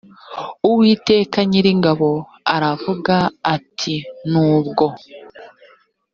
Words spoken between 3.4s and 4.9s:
ati nubwo